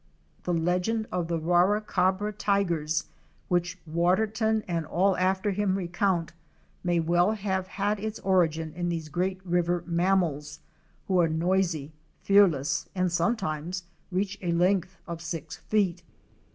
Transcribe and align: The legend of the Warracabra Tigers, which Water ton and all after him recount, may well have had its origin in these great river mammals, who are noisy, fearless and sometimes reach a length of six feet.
The 0.45 0.53
legend 0.55 1.05
of 1.11 1.27
the 1.27 1.37
Warracabra 1.37 2.31
Tigers, 2.33 3.03
which 3.49 3.77
Water 3.85 4.25
ton 4.25 4.63
and 4.67 4.83
all 4.83 5.15
after 5.17 5.51
him 5.51 5.77
recount, 5.77 6.33
may 6.83 6.99
well 6.99 7.33
have 7.33 7.67
had 7.67 7.99
its 7.99 8.17
origin 8.21 8.73
in 8.73 8.89
these 8.89 9.09
great 9.09 9.45
river 9.45 9.83
mammals, 9.85 10.57
who 11.07 11.19
are 11.19 11.29
noisy, 11.29 11.91
fearless 12.23 12.89
and 12.95 13.11
sometimes 13.11 13.83
reach 14.11 14.39
a 14.41 14.53
length 14.53 14.97
of 15.05 15.21
six 15.21 15.57
feet. 15.57 16.01